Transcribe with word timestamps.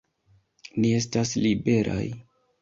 Ni 0.85 0.93
estas 1.01 1.35
liberaj! 1.45 2.01